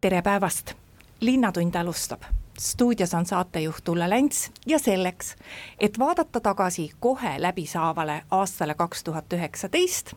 [0.00, 0.72] tere päevast,
[1.20, 2.22] Linnatund alustab
[2.58, 5.36] stuudios on saatejuht Ulle Länts ja selleks,
[5.78, 10.12] et vaadata tagasi kohe läbisaavale aastale kaks tuhat üheksateist,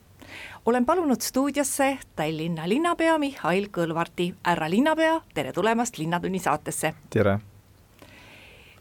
[0.65, 4.33] olen palunud stuudiosse Tallinna linnapea Mihhail Kõlvarti.
[4.43, 6.93] härra linnapea, tere tulemast Linnatunni saatesse.
[7.09, 7.39] tere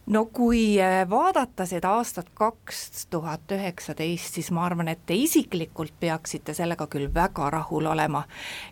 [0.06, 5.94] no kui äh, vaadata seda aastat kaks tuhat üheksateist, siis ma arvan, et te isiklikult
[6.00, 8.22] peaksite sellega küll väga rahul olema,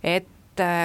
[0.02, 0.26] et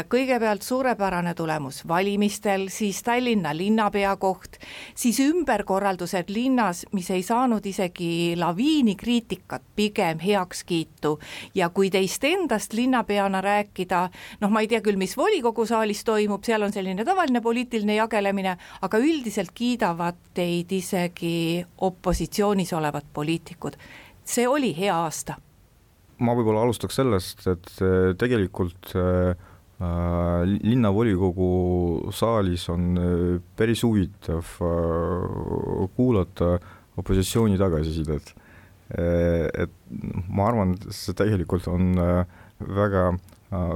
[0.10, 4.58] kõigepealt suurepärane tulemus valimistel, siis Tallinna linnapea koht,
[4.96, 11.20] siis ümberkorraldused linnas, mis ei saanud isegi laviini kriitikat, pigem heakskiitu.
[11.56, 14.10] ja kui teist endast linnapeana rääkida,
[14.42, 18.58] noh, ma ei tea küll, mis volikogu saalis toimub, seal on selline tavaline poliitiline jagelemine,
[18.82, 23.76] aga üldiselt kiidavad teid isegi opositsioonis olevad poliitikud.
[24.26, 25.36] see oli hea aasta
[26.18, 34.46] ma võib-olla alustaks sellest, et äh, tegelikult äh, Äh, linnavolikogu saalis on äh, päris huvitav
[34.64, 36.60] äh, kuulata
[36.98, 38.36] opositsiooni tagasisidet.
[38.96, 39.72] et
[40.30, 41.98] ma arvan, see tegelikult on
[42.62, 43.18] väga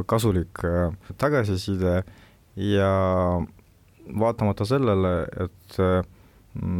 [0.05, 0.61] kasulik
[1.17, 2.03] tagasiside
[2.61, 2.91] ja
[4.21, 5.79] vaatamata sellele, et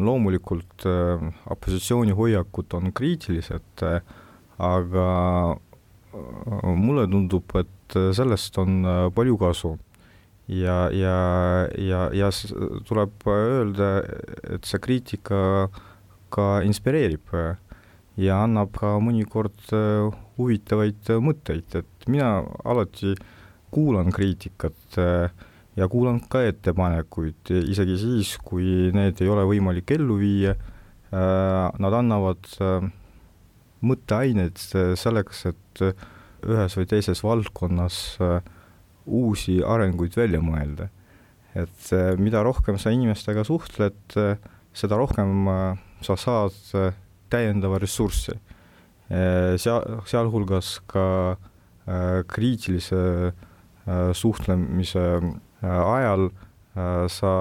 [0.06, 0.86] loomulikult
[1.50, 3.82] opositsiooni hoiakud on kriitilised,
[4.62, 5.10] aga
[6.78, 9.78] mulle tundub, et et äh, sellest on äh, palju kasu.
[10.48, 12.30] ja, ja, ja, ja
[12.86, 14.02] tuleb öelda,
[14.50, 15.70] et see kriitika
[16.34, 17.54] ka inspireerib äh,
[18.18, 19.70] ja annab ka mõnikord
[20.38, 23.14] huvitavaid mõtteid, et mina alati
[23.70, 24.98] kuulan kriitikat
[25.78, 30.58] ja kuulan ka ettepanekuid, isegi siis, kui need ei ole võimalik ellu viia,
[31.14, 32.50] nad annavad
[33.80, 34.60] mõtteaineid
[35.00, 35.86] selleks, et
[36.48, 38.40] ühes või teises valdkonnas äh,
[39.10, 40.90] uusi arenguid välja mõelda.
[41.56, 44.38] et äh, mida rohkem sa inimestega suhtled, äh,
[44.74, 45.50] seda rohkem
[46.06, 46.54] sa saad
[47.30, 48.36] täiendava ressurssi.
[49.10, 51.36] Seal, sealhulgas ka
[52.30, 53.34] kriitilise
[54.14, 55.04] suhtlemise
[55.66, 56.30] ajal
[57.10, 57.32] sa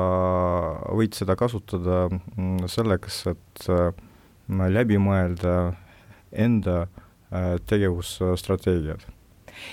[0.89, 3.69] võid seda kasutada mm, selleks, et
[4.49, 5.55] läbi mõelda
[6.33, 9.07] enda äh, tegevusstrateegiad.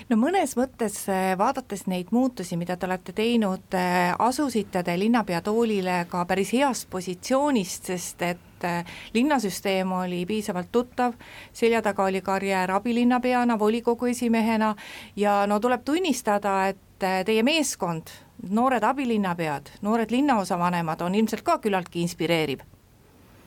[0.10, 5.42] No mõnes mõttes äh, vaadates neid muutusi, mida te olete teinud, äh, asusite te linnapea
[5.46, 8.68] toolile ka päris heast positsioonist, sest et
[9.14, 11.14] linnasüsteem oli piisavalt tuttav,
[11.54, 14.74] selja taga oli karjäär abilinnapeana, volikogu esimehena
[15.16, 18.10] ja no tuleb tunnistada, et teie meeskond,
[18.50, 22.64] noored abilinnapead, noored linnaosavanemad on ilmselt ka küllaltki inspireeriv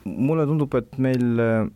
[0.05, 1.67] mulle tundub, et meil äh,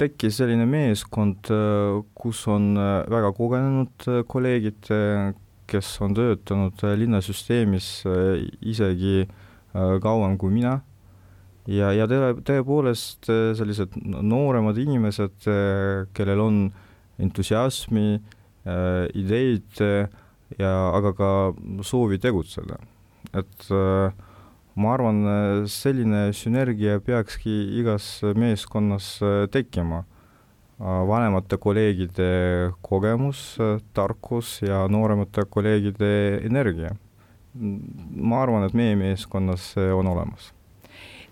[0.00, 4.90] tekkis selline meeskond, äh, kus on äh, väga kogenenud kolleegid,
[5.70, 7.88] kes on töötanud linnasüsteemis
[8.66, 9.20] isegi
[10.02, 10.80] kauem kui mina
[11.70, 15.46] ja, ja tõe, tõepoolest sellised nooremad inimesed,
[16.10, 16.58] kellel on
[17.22, 18.08] entusiasmi,
[19.14, 19.78] ideid
[20.58, 21.30] ja aga ka
[21.86, 22.78] soovi tegutseda.
[23.34, 24.10] et äh,
[24.80, 25.20] ma arvan,
[25.68, 30.04] selline sünergia peakski igas meeskonnas äh, tekkima.
[30.80, 32.30] Äh, vanemate kolleegide
[32.82, 36.94] kogemus, äh, tarkus ja nooremate kolleegide energia.
[37.50, 40.52] ma arvan, et meie meeskonnas see on olemas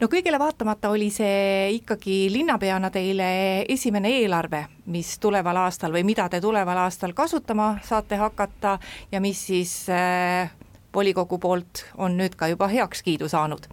[0.01, 3.29] no kõigele vaatamata oli see ikkagi linnapeana teile
[3.71, 8.79] esimene eelarve, mis tuleval aastal või mida te tuleval aastal kasutama saate hakata
[9.13, 10.51] ja mis siis äh,
[10.99, 13.71] volikogu poolt on nüüd ka juba heakskiidu saanud.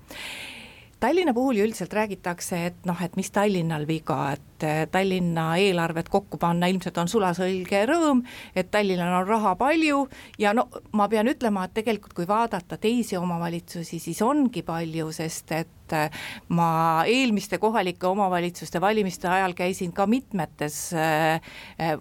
[0.99, 6.09] Tallinna puhul ju üldiselt räägitakse, et noh, et mis Tallinnal viga, et eh, Tallinna eelarvet
[6.09, 8.23] kokku panna ilmselt on sulaselge rõõm,
[8.55, 10.05] et Tallinnal on raha palju
[10.39, 15.51] ja no ma pean ütlema, et tegelikult kui vaadata teisi omavalitsusi, siis ongi palju, sest
[15.51, 16.09] et et äh,
[16.49, 21.41] ma eelmiste kohalike omavalitsuste valimiste ajal käisin ka mitmetes äh,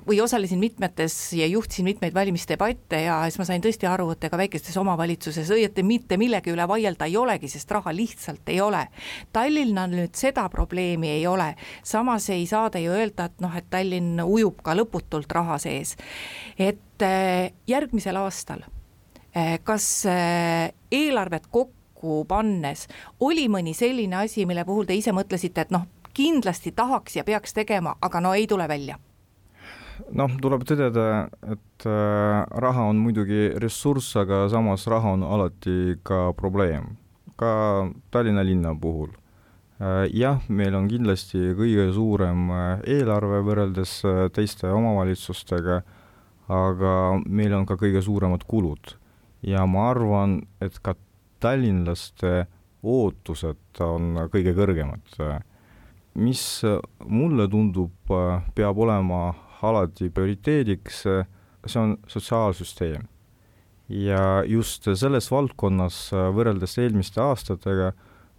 [0.06, 4.40] või osalesin mitmetes ja juhtisin mitmeid valimisdebatte ja siis ma sain tõesti aru, et ega
[4.40, 8.86] väikestes omavalitsuses õieti mitte millegi üle vaielda ei olegi, sest raha lihtsalt ei ole.
[9.32, 11.52] Tallinnal nüüd seda probleemi ei ole,
[11.84, 15.58] samas ei ei saa te ju öelda, et noh, et Tallinn ujub ka lõputult raha
[15.62, 15.96] sees.
[16.58, 18.67] et äh, järgmisel aastal,
[19.37, 20.06] äh, kas
[20.93, 22.87] eelarvet kokku pannes
[23.20, 27.56] oli mõni selline asi, mille puhul te ise mõtlesite, et noh, kindlasti tahaks ja peaks
[27.56, 29.00] tegema, aga no ei tule välja?
[30.12, 36.96] noh, tuleb tõdeda, et raha on muidugi ressurss, aga samas raha on alati ka probleem,
[37.41, 37.52] ka
[38.11, 39.12] Tallinna linna puhul.
[40.14, 45.81] Jah, meil on kindlasti kõige suurem äh, eelarve võrreldes äh, teiste omavalitsustega,
[46.52, 46.92] aga
[47.26, 48.94] meil on ka kõige suuremad kulud
[49.44, 50.94] ja ma arvan, et ka
[51.44, 52.46] tallinlaste
[52.84, 55.20] ootused on kõige kõrgemad
[56.14, 56.42] mis
[57.08, 59.26] mulle tundub, äh, peab olema
[59.64, 61.02] alati prioriteediks,
[61.64, 63.08] see on sotsiaalsüsteem.
[63.88, 65.96] ja just selles valdkonnas
[66.32, 67.90] võrreldes eelmiste aastatega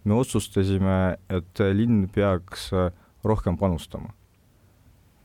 [0.06, 2.70] me otsustasime, et linn peaks
[3.26, 4.12] rohkem panustama.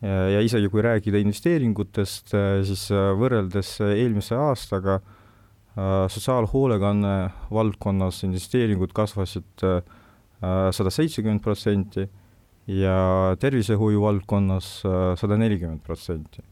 [0.02, 2.34] ja isegi kui rääkida investeeringutest,
[2.66, 4.96] siis võrreldes eelmise aastaga
[6.10, 7.14] sotsiaalhoolekanne
[7.54, 12.08] valdkonnas investeeringud kasvasid sada seitsekümmend protsenti
[12.70, 16.44] ja tervishoiu valdkonnas äh, sada nelikümmend protsenti.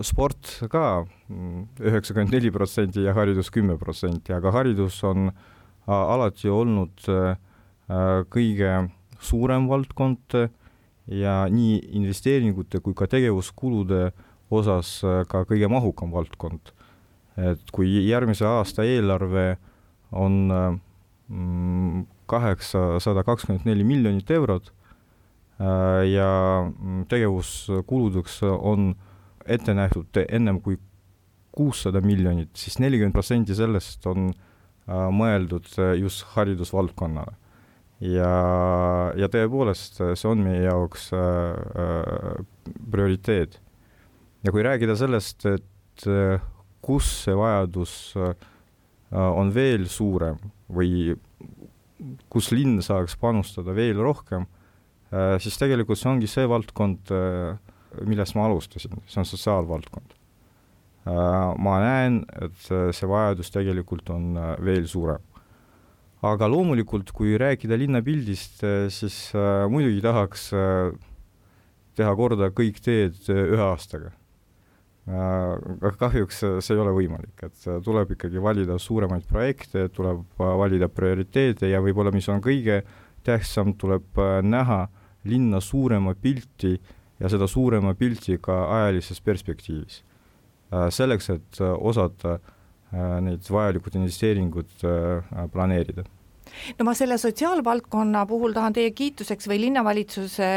[0.00, 5.50] Sport ka mm, üheksakümmend neli protsenti ja haridus kümme protsenti, aga haridus on äh,
[5.86, 7.36] alati olnud äh,
[8.32, 8.74] kõige
[9.22, 10.36] suurem valdkond
[11.12, 14.12] ja nii investeeringute kui ka tegevuskulude
[14.52, 16.72] osas ka kõige mahukam valdkond.
[17.36, 19.56] et kui järgmise aasta eelarve
[20.12, 20.52] on
[21.28, 24.72] mm, kaheksasada kakskümmend neli miljonit eurot
[25.62, 28.94] Äh, ja mm, tegevuskuludeks on
[29.46, 30.78] ette nähtud ennem kui
[31.52, 34.51] kuussada miljonit siis, siis nelikümmend protsenti sellest on äh,
[34.88, 37.36] mõeldud äh, just haridusvaldkonnale.
[38.02, 38.32] ja,
[39.16, 41.10] ja tõepoolest, see on meie jaoks
[42.90, 43.60] prioriteet.
[44.42, 46.06] ja kui rääkida sellest, et
[46.82, 48.16] kus see vajadus
[49.12, 50.40] on veel suurem
[50.72, 51.14] või
[52.32, 54.48] kus linn saaks panustada veel rohkem
[55.12, 57.56] Äh, siis tegelikult see ongi see valdkond, äh,
[58.08, 60.14] millest ma alustasin, see on sotsiaalvaldkond.
[61.02, 62.58] Äh, ma näen, et
[62.94, 65.22] see vajadus tegelikult on veel suurem.
[66.22, 68.60] aga loomulikult, kui rääkida linnapildist,
[68.94, 69.16] siis
[69.66, 70.44] muidugi tahaks
[71.98, 74.12] teha korda kõik teed ühe aastaga.
[75.10, 81.72] aga kahjuks see ei ole võimalik, et tuleb ikkagi valida suuremaid projekte, tuleb valida prioriteete
[81.72, 82.84] ja võib-olla, mis on kõige
[83.26, 86.80] tähtsam, tuleb näha äh, linna suurema pilti
[87.20, 90.02] ja seda suurema pilti ka ajalises perspektiivis.
[90.72, 94.70] Äh, selleks, et äh, osata äh, neid vajalikud investeeringud
[95.52, 96.04] planeerida
[96.78, 100.48] no ma selle sotsiaalvaldkonna puhul tahan teie kiituseks või linnavalitsuse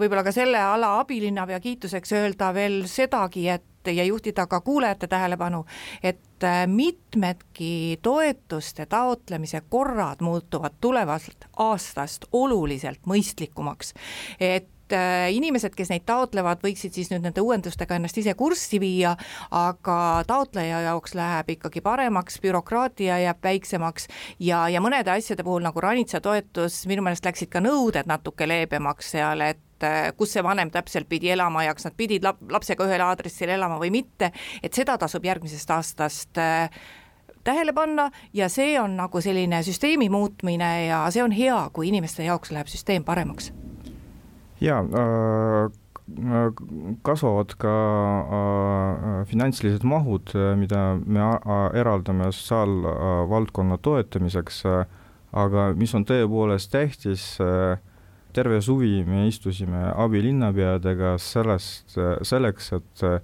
[0.00, 5.62] võib-olla ka selle ala abilinnapea kiituseks öelda veel sedagi, et ja juhtida ka kuulajate tähelepanu,
[6.04, 13.92] et mitmedki toetuste taotlemise korrad muutuvad tulevast aastast oluliselt mõistlikumaks.
[14.40, 19.14] et äh, inimesed, kes neid taotlevad, võiksid siis nüüd nende uuendustega ennast ise kurssi viia,
[19.54, 19.96] aga
[20.28, 24.08] taotleja jaoks läheb ikkagi paremaks, bürokraatia jääb väiksemaks
[24.38, 29.12] ja, ja mõnede asjade puhul nagu ranitsa toetus, minu meelest läksid ka nõuded natuke leebemaks
[29.16, 32.88] seal, et äh, kus see vanem täpselt pidi elama ja kas nad pidid lap-, lapsega
[32.88, 34.32] ühel aadressil elama või mitte,
[34.62, 36.68] et seda tasub järgmisest aastast äh,
[37.44, 42.24] tähele panna ja see on nagu selline süsteemi muutmine ja see on hea, kui inimeste
[42.24, 43.52] jaoks läheb süsteem paremaks.
[44.60, 45.70] Jaa äh,,
[47.06, 47.74] kasvavad ka
[48.20, 51.28] äh, finantsilised mahud, mida me
[51.78, 54.80] eraldame sotsiaalvaldkonna toetamiseks äh,,
[55.32, 57.78] aga mis on tõepoolest tähtis äh,,
[58.34, 63.20] terve suvi me istusime abilinnapeadega sellest, selleks, et äh,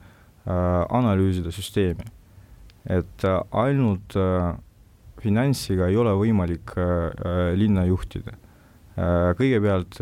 [0.47, 2.07] analüüsida süsteemi
[2.87, 4.55] et äh, ainult äh,
[5.23, 8.37] finantsiga ei ole võimalik äh, linna juhtida.
[8.97, 9.99] Kõigepealt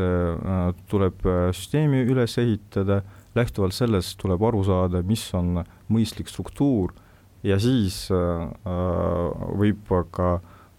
[0.91, 3.01] tuleb süsteemi üles ehitada,
[3.35, 6.95] lähtuvalt sellest tuleb aru saada, mis on mõistlik struktuur
[7.43, 10.31] ja siis võib ka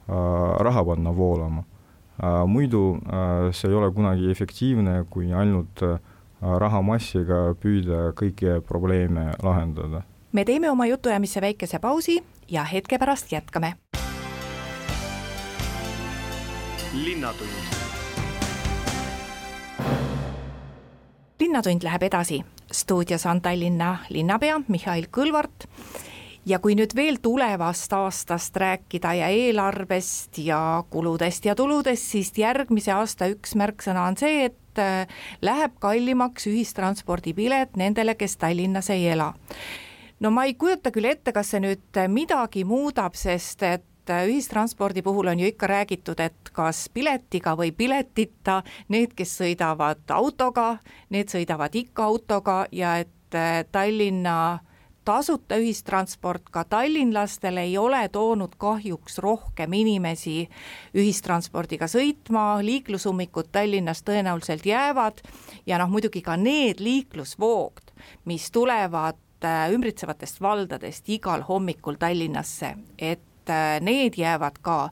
[0.08, 1.66] raha panna voolama.
[2.48, 3.02] muidu
[3.52, 5.84] see ei ole kunagi efektiivne, kui ainult
[6.42, 10.06] rahamassiga püüda kõiki probleeme lahendada
[10.36, 13.74] me teeme oma jutuajamisse väikese pausi ja hetke pärast jätkame.
[16.94, 17.85] linnatund.
[21.40, 25.68] Linnatund läheb edasi, stuudios on Tallinna linnapea Mihhail Kõlvart
[26.46, 32.94] ja kui nüüd veel tulevast aastast rääkida ja eelarvest ja kuludest ja tuludest, siis järgmise
[32.96, 34.84] aasta üks märksõna on see, et
[35.42, 39.34] läheb kallimaks ühistranspordipilet nendele, kes Tallinnas ei ela.
[40.20, 45.28] no ma ei kujuta küll ette, kas see nüüd midagi muudab, sest et ühistranspordi puhul
[45.28, 50.78] on ju ikka räägitud, et kas piletiga või piletita, need, kes sõidavad autoga,
[51.10, 53.12] need sõidavad ikka autoga ja et
[53.72, 54.60] Tallinna
[55.06, 60.48] tasuta ühistransport ka tallinlastel ei ole toonud kahjuks rohkem inimesi
[60.98, 65.22] ühistranspordiga sõitma, liiklusummikud Tallinnas tõenäoliselt jäävad
[65.70, 67.94] ja noh, muidugi ka need liiklusvoogd,
[68.26, 73.35] mis tulevad äh, ümbritsevatest valdadest igal hommikul Tallinnasse, et äh,
[73.82, 74.90] need jäävad ka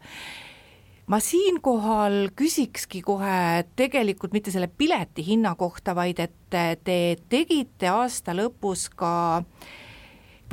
[1.08, 8.36] ma siinkohal küsikski kohe tegelikult mitte selle pileti hinna kohta, vaid et te tegite aasta
[8.38, 9.72] lõpus ka äh,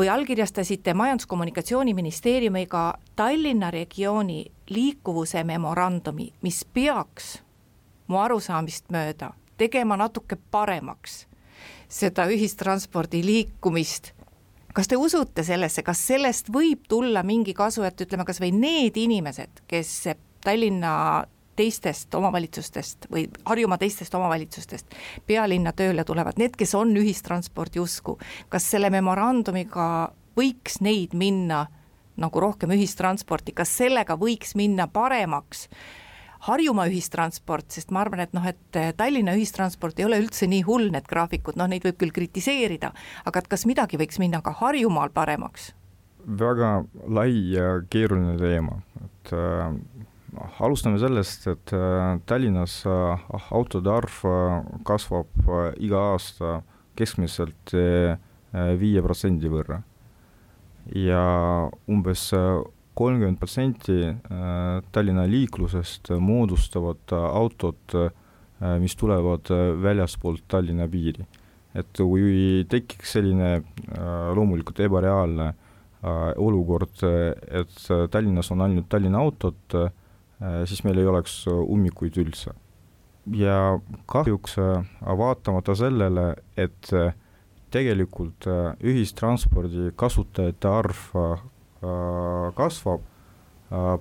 [0.00, 7.42] või allkirjastasite Majandus-Kommunikatsiooniministeeriumiga Tallinna regiooni liikuvuse memorandumi, mis peaks
[8.06, 11.26] mu arusaamist mööda tegema natuke paremaks
[11.88, 14.12] seda ühistranspordi liikumist.
[14.74, 18.98] Kas te usute sellesse, kas sellest võib tulla mingi kasu, et ütleme, kas või need
[19.00, 19.94] inimesed, kes
[20.44, 21.26] Tallinna
[21.60, 24.94] teistest omavalitsustest või Harjumaa teistest omavalitsustest
[25.28, 28.16] pealinna tööle tulevad, need, kes on ühistranspordi usku,
[28.48, 29.86] kas selle memorandumiga
[30.38, 31.66] võiks neid minna
[32.20, 35.66] nagu rohkem ühistransporti, kas sellega võiks minna paremaks
[36.46, 40.88] Harjumaa ühistransport, sest ma arvan, et noh, et Tallinna ühistransport ei ole üldse nii hull,
[40.94, 42.94] need graafikud, noh, neid võib küll kritiseerida,
[43.28, 45.74] aga et kas midagi võiks minna ka Harjumaal paremaks?
[46.26, 49.72] väga lai ja keeruline teema, et äh,
[50.62, 54.20] alustame sellest, et äh, Tallinnas äh, autode arv
[54.86, 56.60] kasvab iga aasta
[56.98, 57.72] keskmiselt
[58.80, 59.80] viie protsendi võrra.
[60.96, 61.22] ja
[61.88, 62.30] umbes
[63.00, 63.94] kolmkümmend protsenti
[64.92, 67.94] Tallinna liiklusest moodustavad autod,
[68.82, 69.48] mis tulevad
[69.82, 71.24] väljaspoolt Tallinna piiri.
[71.74, 73.62] et kui tekiks selline
[74.36, 75.46] loomulikult ebareaalne
[76.36, 77.00] olukord,
[77.48, 79.80] et Tallinnas on ainult Tallinna autod,
[80.40, 82.54] Äh, siis meil ei oleks äh, ummikuid üldse.
[83.36, 83.78] ja
[84.08, 84.86] kahjuks äh,
[85.20, 86.88] vaatamata sellele, et
[87.70, 88.48] tegelikult
[88.82, 91.02] ühistranspordi kasutajate arv
[92.54, 93.00] kasvab,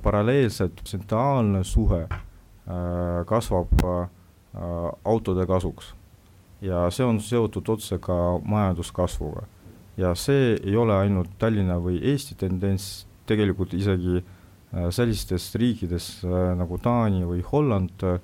[0.04, 2.02] paralleelselt protsentuaalne suhe
[3.30, 3.84] kasvab
[5.06, 5.94] autode kasuks.
[6.62, 9.46] ja see on seotud otse ka majanduskasvuga.
[9.98, 14.24] ja see ei ole ainult Tallinna või Eesti tendents, tegelikult isegi äh,
[14.70, 18.20] Äh, sellistes riikides äh, nagu Taani või Holland, äh,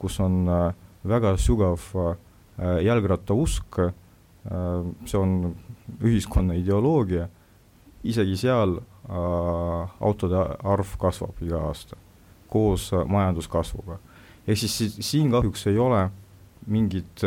[0.00, 0.46] kus on
[1.04, 1.82] väga sügav
[2.60, 3.76] jalgrattausk,
[5.04, 5.34] see on
[6.00, 7.26] ühiskonna ideoloogia,
[8.04, 8.78] isegi seal
[9.10, 11.96] autode arv kasvab iga aasta
[12.48, 13.98] koos majanduskasvuga.
[14.46, 16.10] ehk siis siin kahjuks ei ole
[16.66, 17.24] mingit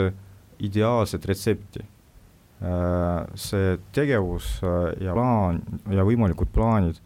[0.59, 1.83] ideaalset retsepti.
[3.35, 4.61] see tegevus
[5.01, 5.59] ja plaan
[5.91, 7.01] ja võimalikud plaanid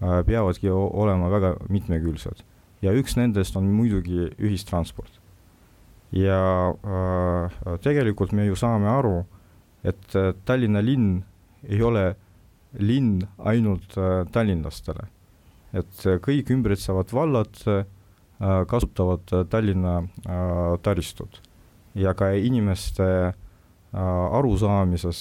[0.00, 2.38] Äh, peavadki olema väga mitmekülgsed
[2.80, 5.18] ja üks nendest on muidugi ühistransport.
[6.16, 9.26] ja äh, tegelikult me ju saame aru,
[9.84, 11.20] et äh, Tallinna linn
[11.68, 12.16] ei ole
[12.78, 15.08] linn ainult äh, tallinlastele.
[15.72, 17.84] et äh, kõik ümbritsevad vallad äh,
[18.40, 19.98] kasutavad Tallinna
[20.80, 21.42] taristut
[21.92, 23.34] ja ka inimeste
[23.92, 25.18] arusaamises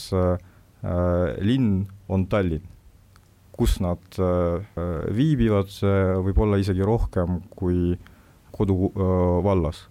[1.44, 2.64] linn on Tallinn
[3.52, 4.00] kus nad
[5.12, 5.76] viibivad,
[6.24, 7.98] võib-olla isegi rohkem kui
[8.56, 9.90] koduvallas.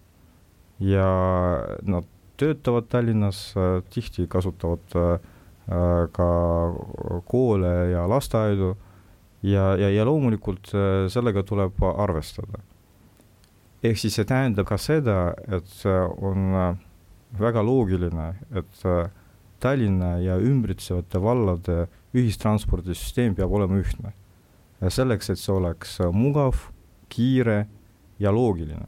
[0.81, 1.11] ja
[1.85, 3.53] nad töötavad Tallinnas,
[3.93, 5.19] tihti kasutavad äh,
[5.69, 6.29] ka
[7.29, 8.71] koole ja lasteaedu
[9.43, 12.63] ja, ja, ja loomulikult äh, sellega tuleb arvestada.
[13.83, 16.49] ehk siis see tähendab ka seda, et on
[17.39, 18.87] väga loogiline, et
[19.61, 24.13] Tallinna ja ümbritsevate vallade ühistranspordisüsteem peab olema ühtne.
[24.89, 26.55] selleks, et see oleks mugav,
[27.09, 27.67] kiire
[28.19, 28.87] ja loogiline.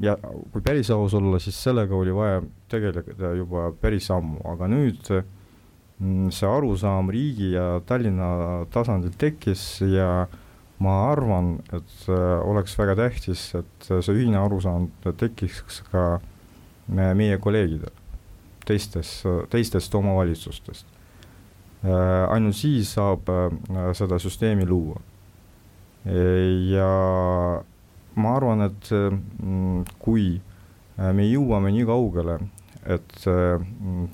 [0.00, 0.16] ja
[0.52, 5.37] kui päris aus olla, siis sellega oli vaja tegeleda juba päris ammu, aga nüüd mm,
[5.98, 10.26] see arusaam riigi ja Tallinna tasandil tekkis ja
[10.78, 12.04] ma arvan, et
[12.46, 14.86] oleks väga tähtis, et see ühine arusaam
[15.18, 16.20] tekiks ka
[16.88, 17.90] meie kolleegidel
[18.68, 20.86] teistes, teistest omavalitsustest.
[21.84, 23.52] Äh, ainult siis saab äh,
[23.94, 25.00] seda süsteemi luua.
[26.08, 26.88] ja
[28.14, 32.38] ma arvan, et mm, kui äh, me jõuame nii kaugele,
[32.88, 33.24] et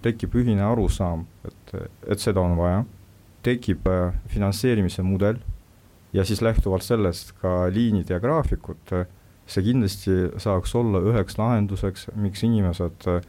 [0.02, 1.74] tekib ühine arusaam, et,
[2.10, 2.80] et seda on vaja,
[3.46, 3.86] tekib
[4.32, 5.38] finantseerimise mudel
[6.14, 8.92] ja siis lähtuvalt sellest ka liinid ja graafikud,
[9.46, 13.24] see kindlasti saaks olla üheks lahenduseks, miks inimesed äh,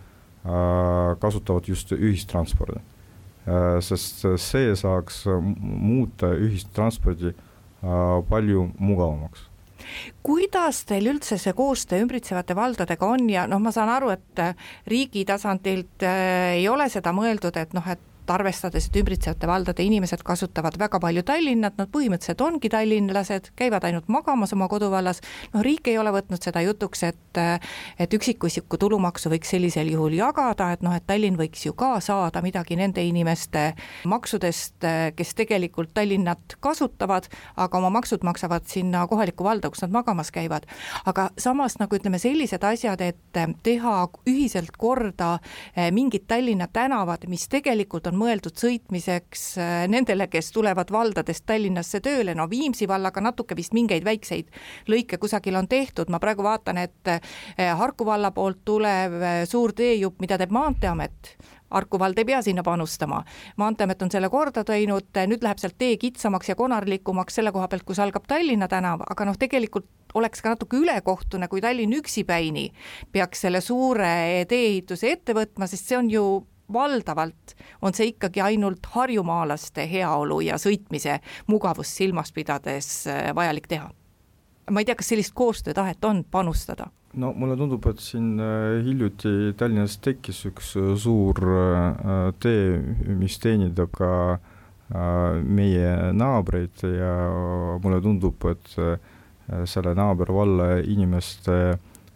[1.20, 2.80] kasutavad just ühistranspordi.
[3.46, 3.82] Äh,.
[3.86, 5.26] sest see saaks
[5.58, 9.50] muuta ühistranspordi äh, palju mugavamaks
[10.26, 13.30] kuidas teil üldse see koostöö ümbritsevate valdadega on?
[13.30, 14.44] Ja noh, ma saan aru, et
[14.90, 20.24] riigi tasandilt äh, ei ole seda mõeldud, et noh, et arvestades, et ümbritsevate valdade inimesed
[20.26, 25.22] kasutavad väga palju Tallinnat, nad põhimõtteliselt ongi tallinlased, käivad ainult magamas oma koduvallas,
[25.54, 27.42] noh riik ei ole võtnud seda jutuks, et
[28.00, 32.42] et üksikisiku tulumaksu võiks sellisel juhul jagada, et noh, et Tallinn võiks ju ka saada
[32.46, 33.66] midagi nende inimeste
[34.08, 37.28] maksudest, kes tegelikult Tallinnat kasutavad,
[37.60, 40.66] aga oma maksud maksavad sinna kohalikku valda, kus nad magamas käivad.
[41.06, 43.96] aga samas nagu ütleme, sellised asjad, et teha
[44.30, 45.40] ühiselt korda
[45.76, 51.46] eh, mingid Tallinna tänavad, mis tegelikult on on mõeldud sõitmiseks äh, nendele, kes tulevad valdadest
[51.48, 54.52] Tallinnasse tööle, no Viimsi vallaga natuke vist mingeid väikseid
[54.92, 57.20] lõike kusagil on tehtud, ma praegu vaatan, et äh,
[57.76, 61.36] Harku valla poolt tulev äh, suur teejupp, mida teeb Maanteeamet,
[61.76, 63.24] Harku vald ei pea sinna panustama.
[63.58, 67.84] maanteeamet on selle korda teinud, nüüd läheb sealt tee kitsamaks ja konarlikumaks selle koha pealt,
[67.84, 72.70] kus algab Tallinna tänav, aga noh, tegelikult oleks ka natuke ülekohtune, kui Tallinn üksipäini
[73.12, 76.26] peaks selle suure tee-ehituse ette võtma, sest see on ju
[76.74, 81.20] valdavalt on see ikkagi ainult harjumaalaste heaolu ja sõitmise
[81.52, 83.90] mugavust silmas pidades äh, vajalik teha.
[84.72, 86.88] ma ei tea, kas sellist koostöötahet on panustada?
[87.14, 91.42] no mulle tundub, et siin äh, hiljuti Tallinnas tekkis üks äh, suur
[92.40, 92.66] tee,
[93.08, 94.12] mis teenindab ka
[95.42, 97.14] meie naabreid ja
[97.82, 98.76] mulle tundub, et
[99.66, 101.56] selle naabervalla inimeste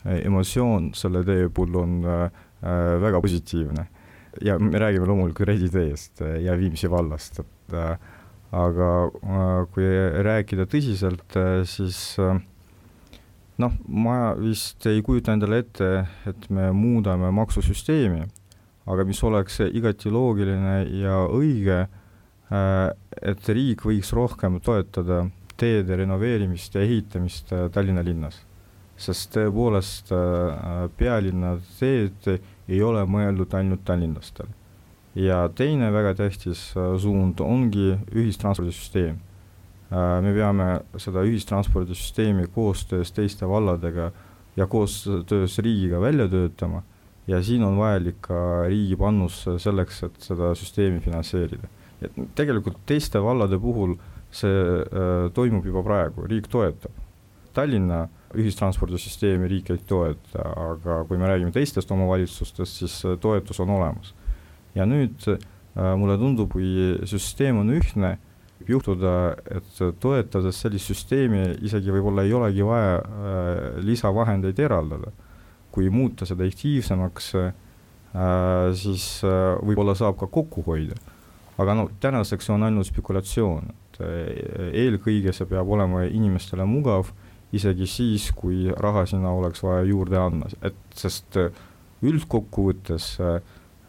[0.06, 1.96] emotsioon selle tee puhul on
[3.02, 3.88] väga positiivne
[4.42, 7.98] ja me räägime loomulikult Reidi teest äh, ja Viimsi vallast, et äh,
[8.52, 9.88] aga äh, kui
[10.26, 11.38] rääkida tõsiselt,
[11.70, 12.18] siis
[13.60, 15.90] noh, ma vist ei kujuta endale ette,
[16.30, 18.24] et me muudame maksusüsteemi,
[18.90, 21.84] aga mis oleks igati loogiline ja õige,
[22.50, 25.28] et riik võiks rohkem toetada
[25.60, 28.40] teede renoveerimist ja ehitamist Tallinna linnas.
[29.00, 30.10] sest tõepoolest
[30.98, 32.26] pealinna teed
[32.70, 34.50] ei ole mõeldud ainult tallinlastele.
[35.16, 39.18] ja teine väga tähtis äh, suund ongi ühistranspordisüsteem.
[39.90, 44.12] Äh, me peame seda ühistranspordisüsteemi koostöös teiste valladega
[44.56, 46.84] ja koostöös riigiga välja töötama
[47.28, 51.68] ja siin on vajalik ka riigi panus selleks, et seda süsteemi finantseerida.
[52.02, 53.98] et tegelikult teiste vallade puhul
[54.32, 56.94] see äh, toimub juba praegu, riik toetab.
[57.54, 63.72] Tallinna ühistranspordisüsteemi riik ei toeta, aga kui me räägime teistest omavalitsustest, siis äh, toetus on
[63.74, 64.14] olemas.
[64.76, 65.40] ja nüüd äh,
[65.98, 68.18] mulle tundub, kui süsteem on ühtne,
[68.60, 69.14] võib juhtuda,
[69.50, 75.12] et toetades sellist süsteemi isegi võib-olla ei olegi vaja äh, lisavahendeid eraldada.
[75.72, 77.28] kui muuta seda efektiivsemaks,
[78.74, 79.04] siis
[79.62, 80.96] võib-olla saab ka kokku hoida.
[81.62, 84.00] aga no tänaseks on ainult spekulatsioon, et
[84.74, 87.12] eelkõige see peab olema inimestele mugav
[87.56, 91.50] isegi siis, kui raha sinna oleks vaja juurde anda, et sest äh,
[92.06, 93.40] üldkokkuvõttes äh,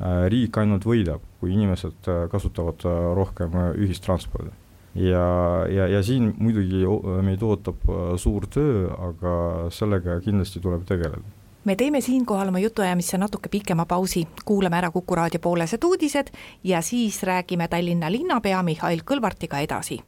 [0.01, 2.85] äh, riik ainult võidab, kui inimesed kasutavad
[3.16, 4.51] rohkem ühistranspordi.
[4.94, 5.25] ja,
[5.70, 6.83] ja, ja siin muidugi
[7.25, 7.87] meid ootab
[8.18, 9.35] suur töö, aga
[9.73, 11.25] sellega kindlasti tuleb tegeleda.
[11.64, 16.33] Me teeme siinkohal oma jutuajamisse natuke pikema pausi, kuulame ära Kuku raadio poolesed uudised
[16.64, 20.01] ja siis räägime Tallinna linnapea Mihhail Kõlvartiga edasi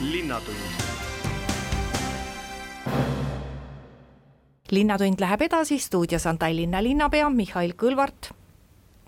[0.00, 0.56] linnatund.
[4.70, 8.30] linnatund läheb edasi, stuudios on Tallinna linnapea Mihhail Kõlvart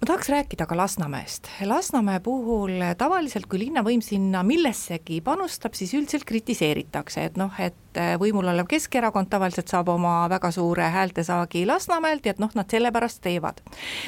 [0.00, 1.48] ma tahaks rääkida ka Lasnamäest.
[1.64, 8.48] Lasnamäe puhul tavaliselt, kui linnavõim sinna millessegi panustab, siis üldiselt kritiseeritakse, et noh, et võimul
[8.48, 13.60] olev Keskerakond tavaliselt saab oma väga suure häältesaagi Lasnamäelt ja et noh, nad sellepärast teevad.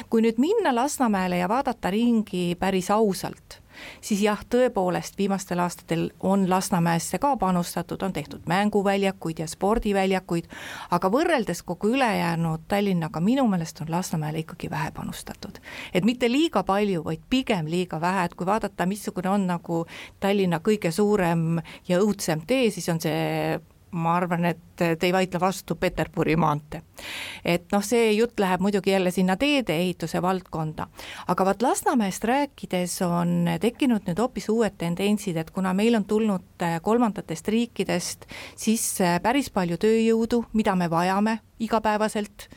[0.09, 3.62] kui nüüd minna Lasnamäele ja vaadata ringi päris ausalt
[4.01, 10.49] siis jah, tõepoolest viimastel aastatel on Lasnamäesse ka panustatud, on tehtud mänguväljakuid ja spordiväljakuid,
[10.91, 15.59] aga võrreldes kogu ülejäänud Tallinnaga minu meelest on Lasnamäele ikkagi vähe panustatud.
[15.93, 19.85] et mitte liiga palju, vaid pigem liiga vähe, et kui vaadata, missugune on nagu
[20.19, 23.59] Tallinna kõige suurem ja õudsem tee, siis on see
[23.93, 26.81] ma arvan, et te ei vaidle vastu Peterburi maantee.
[27.45, 30.87] et noh, see jutt läheb muidugi jälle sinna teedeehituse valdkonda,
[31.27, 36.65] aga vaat Lasnamäest rääkides on tekkinud nüüd hoopis uued tendentsid, et kuna meil on tulnud
[36.65, 42.49] äh, kolmandatest riikidest sisse päris palju tööjõudu, mida me vajame igapäevaselt,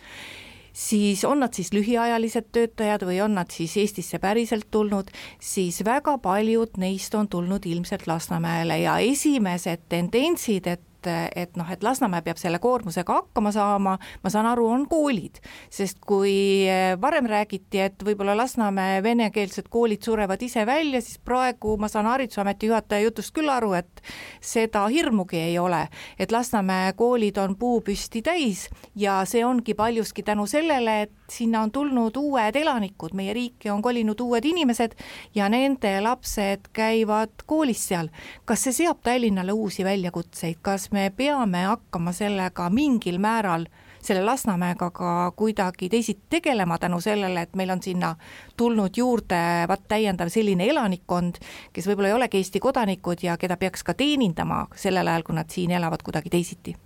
[0.77, 6.19] siis on nad siis lühiajalised töötajad või on nad siis Eestisse päriselt tulnud, siis väga
[6.23, 12.41] paljud neist on tulnud ilmselt Lasnamäele ja esimesed tendentsid, et et noh, et Lasnamäe peab
[12.41, 15.41] selle koormusega hakkama saama, ma saan aru, on koolid.
[15.71, 16.67] sest kui
[17.01, 22.71] varem räägiti, et võib-olla Lasnamäe venekeelsed koolid surevad ise välja, siis praegu ma saan Haridusameti
[22.71, 24.03] juhataja jutust küll aru, et
[24.41, 25.89] seda hirmugi ei ole.
[26.19, 31.73] et Lasnamäe koolid on puupüsti täis ja see ongi paljuski tänu sellele, et sinna on
[31.73, 34.95] tulnud uued elanikud, meie riiki on kolinud uued inimesed
[35.35, 38.09] ja nende lapsed käivad koolis seal.
[38.45, 43.67] kas see seab Tallinnale uusi väljakutseid, kas me peame hakkama sellega mingil määral
[44.07, 48.15] selle Lasnamäega ka kuidagi teisiti tegelema tänu sellele, et meil on sinna
[48.57, 51.41] tulnud juurde vaat täiendav selline elanikkond,
[51.73, 55.51] kes võib-olla ei olegi Eesti kodanikud ja keda peaks ka teenindama sellel ajal, kui nad
[55.51, 56.77] siin elavad kuidagi teisiti?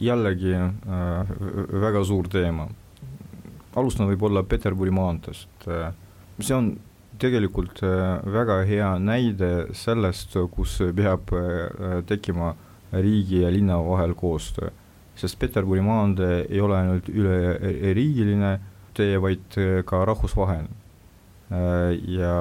[0.00, 1.30] jällegi äh,
[1.80, 2.68] väga suur teema
[3.76, 5.48] alustan võib-olla Peterburi maanteest,
[6.40, 6.74] see on
[7.20, 12.54] tegelikult äh, väga hea näide sellest, kus peab äh, tekkima
[12.92, 14.70] riigi ja linna vahel koostöö.
[15.16, 18.58] sest Peterburi maantee ei ole ainult üleriigiline
[18.94, 20.84] tee, vaid äh, ka rahvusvaheline.
[22.08, 22.32] ja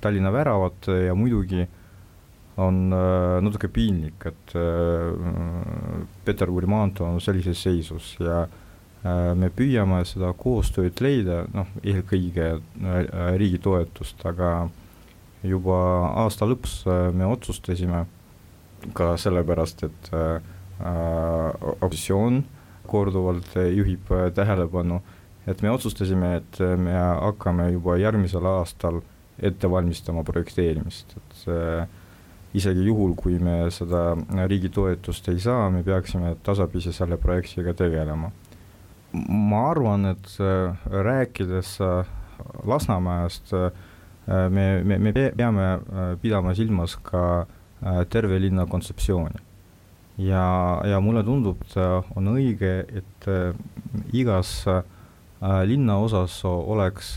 [0.00, 1.66] Tallinna väravad ja muidugi
[2.56, 2.88] on
[3.42, 4.52] natuke piinlik, et
[6.24, 8.44] Peterburi maantee on sellises seisus ja
[9.34, 12.52] me püüame seda koostööd leida, noh, eelkõige
[13.40, 14.68] riigi toetust, aga
[15.42, 15.78] juba
[16.22, 16.82] aasta lõpus
[17.14, 18.04] me otsustasime
[18.94, 20.10] ka sellepärast, et
[20.82, 22.42] opositsioon
[22.90, 24.98] korduvalt juhib tähelepanu,
[25.46, 29.00] et me otsustasime, et me hakkame juba järgmisel aastal
[29.42, 31.46] ette valmistama projekteerimist, et
[32.56, 34.12] isegi juhul, kui me seda
[34.48, 38.30] riigi toetust ei saa, me peaksime tasapisi selle projektiga tegelema.
[39.12, 42.12] Ma arvan, et äh, rääkides äh,
[42.66, 43.70] Lasnamäest, äh,
[44.50, 45.66] me, me, me peame
[46.22, 47.46] pidama silmas ka
[48.10, 49.40] terve linna kontseptsiooni.
[50.18, 51.76] ja, ja mulle tundub, et
[52.16, 53.28] on õige, et
[54.12, 54.64] igas
[55.66, 57.16] linnaosas oleks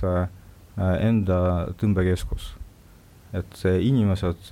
[0.78, 1.40] enda
[1.78, 2.56] tõmbekeskus.
[3.34, 4.50] et inimesed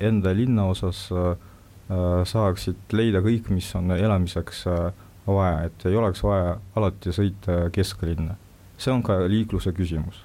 [0.00, 1.08] enda linnaosas
[2.26, 4.92] saaksid leida kõik, mis on elamiseks äh,
[5.34, 8.36] vaja, et ei oleks vaja alati sõita kesklinna.
[8.78, 10.24] see on ka liikluse küsimus.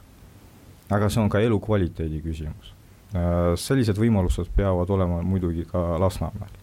[0.90, 2.74] aga see on ka elukvaliteedi küsimus.
[3.12, 6.54] Äh, sellised võimalused peavad olema muidugi ka Lasnamäel.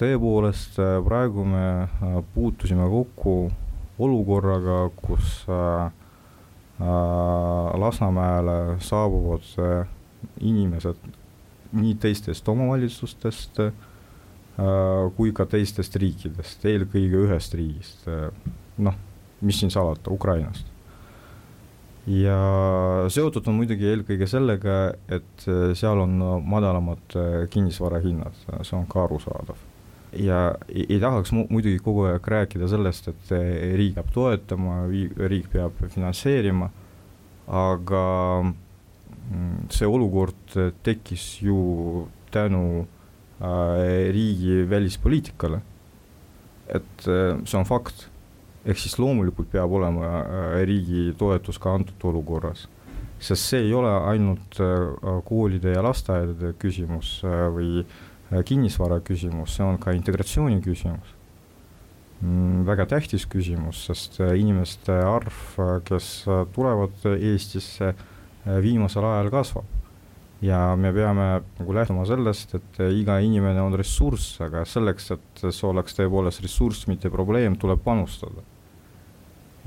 [0.00, 3.50] tõepoolest, äh, praegu me äh, puutusime kokku
[3.98, 5.44] olukorraga, kus
[6.78, 9.42] Lasnamäele saabuvad
[10.38, 11.00] inimesed
[11.74, 13.58] nii teistest omavalitsustest
[15.16, 18.06] kui ka teistest riikidest, eelkõige ühest riigist,
[18.78, 18.94] noh,
[19.42, 20.70] mis siin salata, Ukrainast.
[22.08, 22.38] Ja
[23.12, 24.76] seotud on muidugi eelkõige sellega,
[25.12, 26.16] et äh, seal on
[26.48, 27.16] madalamad
[27.52, 29.64] kinnisvarahinnad, see on ka arusaadav.
[30.16, 33.32] ja ei, ei tahaks mu muidugi kogu aeg rääkida sellest, et
[33.76, 36.70] riik peab toetama, riik peab finantseerima,
[37.48, 38.04] aga
[38.44, 42.86] mm, see olukord tekkis ju tänu
[43.40, 45.60] Äh, riigi välispoliitikale.
[46.68, 48.08] et äh, see on fakt,
[48.68, 52.66] ehk siis loomulikult peab olema äh, riigi toetus ka antud olukorras.
[53.18, 54.60] sest see ei ole ainult
[55.26, 57.82] koolide ja lasteaedade küsimus või
[58.46, 61.16] kinnisvara küsimus, see on ka integratsiooni küsimus
[62.20, 65.40] mm, väga tähtis küsimus, sest inimeste arv,
[65.88, 66.12] kes
[66.54, 67.90] tulevad Eestisse,
[68.62, 69.74] viimasel ajal kasvab
[70.44, 71.26] ja me peame
[71.58, 76.86] nagu lähtuma sellest, et iga inimene on ressurss, aga selleks, et see oleks tõepoolest ressurss,
[76.90, 78.44] mitte probleem, tuleb panustada.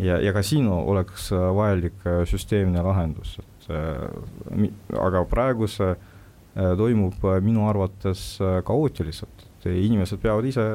[0.01, 4.67] Ja, ja ka siin oleks vajalik süsteemne lahendus, et äh,
[4.99, 8.25] aga praegu see äh, toimub minu arvates
[8.67, 10.67] kaootiliselt, et inimesed peavad ise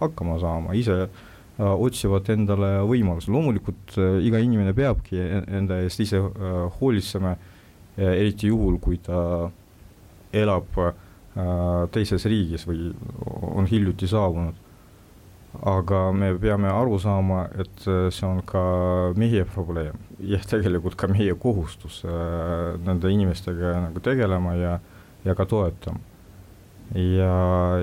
[0.00, 1.08] hakkama saama, ise äh,
[1.72, 6.22] otsivad endale võimalusi, loomulikult iga inimene peabki e-, enda eest ise
[6.78, 7.36] hoolitsema
[7.92, 9.50] eriti juhul, kui ta
[10.32, 10.92] elab äh,
[11.92, 12.90] teises riigis või
[13.52, 14.58] on hiljuti saabunud.
[15.60, 18.62] Aga me peame aru saama, et see on ka
[19.18, 19.98] meie probleem.
[20.22, 24.78] Ja tegelikult ka meie kohustus äh, nende inimestega nagu tegelema ja,
[25.26, 26.00] ja ka toetama.
[26.92, 27.34] ja,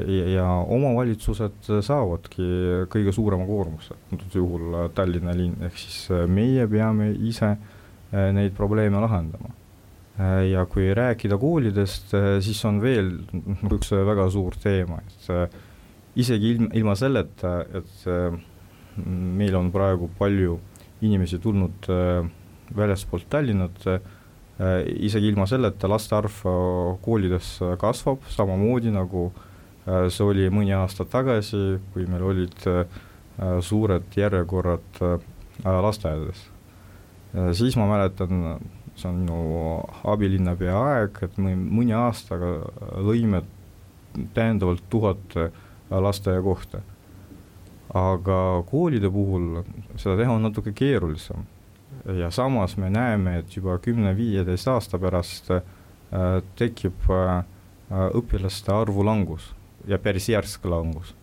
[0.05, 2.49] ja, ja omavalitsused saavadki
[2.93, 9.01] kõige suurema koormuse, antud juhul Tallinna linn, ehk siis meie peame ise äh, neid probleeme
[9.01, 9.55] lahendama.
[10.19, 13.13] Äh, ja kui rääkida koolidest, äh, siis on veel
[13.71, 15.45] üks väga suur teema, et äh,
[16.19, 18.05] isegi ilma, ilma selleta, et
[19.05, 20.58] meil on praegu palju
[21.05, 21.88] inimesi tulnud
[22.75, 23.86] väljaspoolt Tallinnat,
[24.99, 26.41] isegi ilma selleta laste arv
[27.05, 29.29] koolides kasvab, samamoodi nagu
[29.86, 32.67] see oli mõni aasta tagasi, kui meil olid
[33.65, 34.99] suured järjekorrad
[35.63, 36.43] lasteaedades.
[37.53, 38.60] siis ma mäletan,
[38.95, 39.39] see on minu
[40.03, 42.58] abilinnapea aeg, et me mõni aastaga
[42.99, 43.43] lõime
[44.36, 45.38] täiendavalt tuhat
[45.89, 46.82] lasteaiakohta.
[47.93, 49.63] aga koolide puhul
[49.97, 51.45] seda teha on natuke keerulisem.
[52.06, 55.63] ja samas me näeme, et juba kümne-viieteist aasta pärast äh,
[56.56, 57.43] tekib äh,
[58.13, 59.54] õpilaste arvu langus
[59.88, 61.15] ja päris järsk langus.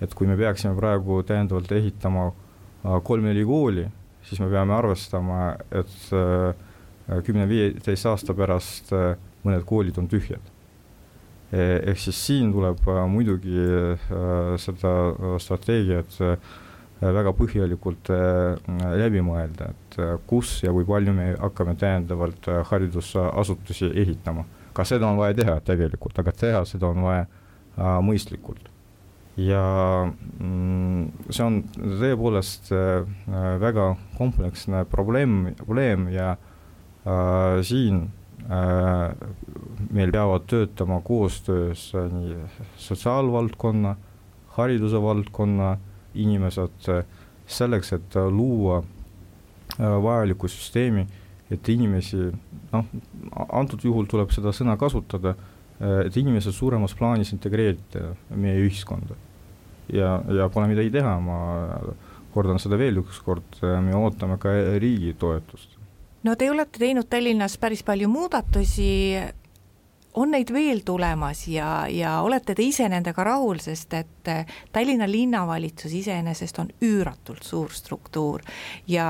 [0.00, 3.88] et kui me peaksime praegu täiendavalt ehitama äh, kolm-neli kooli,
[4.22, 6.10] siis me peame arvestama, et
[7.26, 8.92] kümne-viieteist aasta pärast
[9.42, 10.52] mõned koolid on tühjad
[11.52, 14.92] ehk siis siin tuleb äh, muidugi äh, seda
[15.42, 16.20] strateegiat
[17.02, 18.12] väga põhjalikult
[18.94, 19.96] läbi mõelda, et
[20.30, 24.44] kus ja kui palju me hakkame täiendavalt haridusasutusi ehitama.
[24.72, 27.26] ka seda on vaja teha tegelikult, aga teha seda on vaja
[28.06, 28.70] mõistlikult.
[29.34, 29.64] ja
[30.06, 32.70] mm, see on tõepoolest
[33.66, 36.36] väga kompleksne probleem, probleem ja
[37.66, 38.04] siin
[38.48, 42.36] meil peavad töötama koostöös äh, nii
[42.76, 43.96] sotsiaalvaldkonna,
[44.56, 45.76] hariduse valdkonna
[46.14, 47.04] inimesed äh,
[47.46, 48.82] selleks, et luua
[49.78, 51.06] vajalikku süsteemi,
[51.50, 52.28] et inimesi,
[52.72, 52.88] noh,
[53.52, 55.32] antud juhul tuleb seda sõna kasutada,
[56.04, 59.16] et inimesed suuremas plaanis integreerida meie ühiskonda.
[59.92, 61.38] ja, ja pole midagi teha, ma
[62.34, 65.80] kordan seda veel üks kord, me ootame ka riigi toetust
[66.22, 68.90] no te olete teinud Tallinnas päris palju muudatusi,
[70.14, 74.30] on neid veel tulemas ja, ja olete te ise nendega rahul, sest et
[74.72, 78.44] Tallinna linnavalitsus iseenesest on üüratult suur struktuur.
[78.86, 79.06] Ja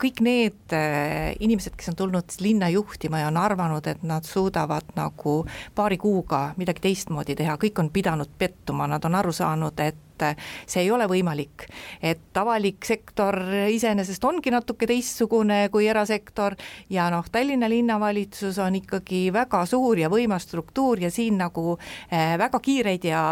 [0.00, 4.96] kõik need äh, inimesed, kes on tulnud linna juhtima ja on arvanud, et nad suudavad
[4.96, 5.42] nagu
[5.76, 10.70] paari kuuga midagi teistmoodi teha, kõik on pidanud pettuma, nad on aru saanud, et et
[10.70, 11.66] see ei ole võimalik.
[12.02, 13.36] et avalik sektor
[13.70, 16.56] iseenesest ongi natuke teistsugune kui erasektor
[16.90, 21.78] ja noh, Tallinna linnavalitsus on ikkagi väga suur ja võimas struktuur ja siin nagu
[22.10, 23.24] eh, väga kiireid ja,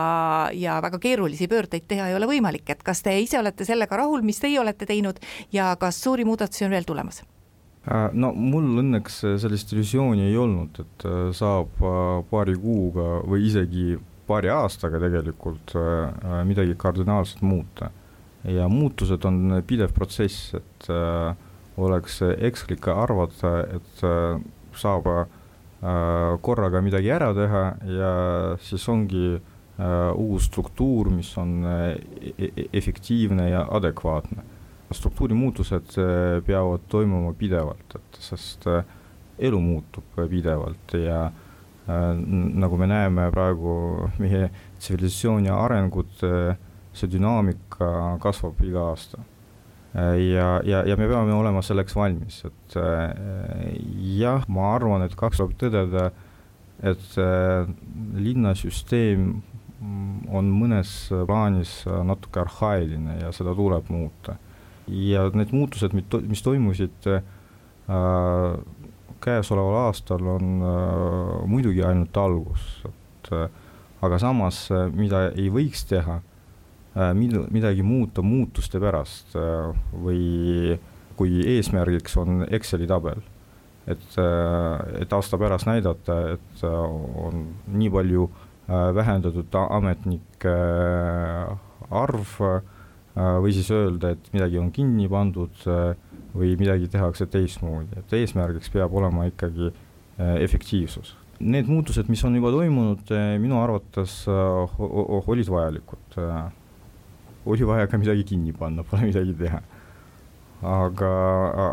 [0.53, 4.22] ja väga keerulisi pöördeid teha ei ole võimalik, et kas te ise olete sellega rahul,
[4.22, 5.20] mis teie olete teinud
[5.53, 7.22] ja kas suuri muudatusi on veel tulemas?
[7.87, 13.46] Äh, no mul õnneks sellist illusiooni ei olnud, et äh, saab äh, paari kuuga või
[13.46, 13.94] isegi
[14.27, 17.91] paari aastaga tegelikult äh, äh, midagi kardinaalselt muuta.
[18.47, 21.35] ja muutused on pidev protsess, et äh,
[21.77, 24.05] oleks ekslik arvata, et
[24.77, 25.09] saab
[26.41, 28.12] korraga midagi ära teha ja
[28.65, 29.35] siis ongi
[30.17, 34.45] uus struktuur, mis on e-, e-, efektiivne ja adekvaatne.
[34.93, 35.99] struktuurimuutused
[36.47, 38.65] peavad toimuma pidevalt, et sest
[39.39, 41.45] elu muutub pidevalt ja Äh,
[41.87, 46.57] nagu me näeme praegu meie tsivilisatsiooni arengut, äh,
[46.96, 49.22] see dünaamika kasvab iga aasta.
[49.94, 52.79] Äh, ja, ja, ja me peame olema selleks valmis, et
[54.18, 56.11] jah, ma arvan, et kaks tuleb tõdeda,
[56.87, 57.14] et
[58.20, 59.31] linnasüsteem
[60.33, 60.90] on mõnes
[61.29, 64.37] plaanis natuke arhailine ja seda tuleb muuta.
[64.87, 67.25] ja need muutused, mis toimusid äh,
[69.27, 73.47] käesoleval aastal on äh, muidugi ainult algus, et äh,
[74.07, 76.21] aga samas, äh, mida ei võiks teha
[77.17, 79.35] mid-, midagi muuta muutuste pärast
[79.93, 80.79] või
[81.17, 83.21] kui eesmärgiks on Exceli tabel,
[83.85, 87.45] et et aasta pärast näidata, et on
[87.77, 88.47] nii palju äh,
[88.97, 90.55] vähendatud ametnike
[91.91, 92.33] arv
[93.17, 95.69] või siis öelda, et midagi on kinni pandud
[96.37, 101.14] või midagi tehakse teistmoodi, et eesmärgiks peab olema ikkagi äh, efektiivsus.
[101.40, 106.20] Need muutused, mis on juba toimunud, äh, minu arvates äh, olid vajalikud.
[107.46, 109.61] oli vaja ka midagi kinni panna, pole midagi teha.
[110.62, 111.12] aga,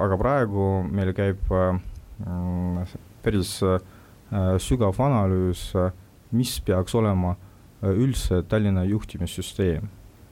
[0.04, 1.39] aga praegu meil käib
[3.23, 3.56] päris
[4.60, 5.71] sügav analüüs,
[6.32, 7.36] mis peaks olema
[7.82, 9.88] üldse Tallinna juhtimissüsteem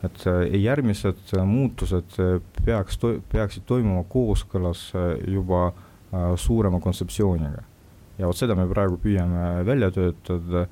[0.06, 2.98] et äh, järgmised äh, muutused äh, peaks,
[3.32, 4.92] peaksid toimuma kooskõlas
[5.28, 5.72] juba
[6.36, 7.62] suurema kontseptsiooniga.
[8.18, 10.66] ja vot seda me praegu püüame välja töötada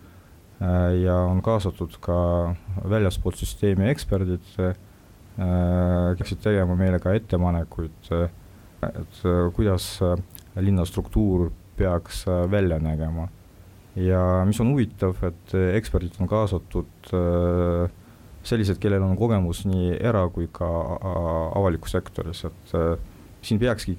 [0.99, 2.17] ja on kaasatud ka
[2.91, 4.43] väljaspoolt süsteemi eksperdid,
[5.37, 8.11] peaksid tegema meile ka ettepanekuid,
[8.89, 9.21] et
[9.55, 9.87] kuidas
[10.59, 11.47] linna struktuur
[11.79, 13.29] peaks välja nägema.
[13.95, 17.95] ja mis on huvitav, et eksperdid on kaasatud äh,
[18.43, 20.67] sellised, kellel on kogemus nii era- kui ka
[21.55, 22.95] avalikus sektoris, et äh,
[23.41, 23.97] siin peakski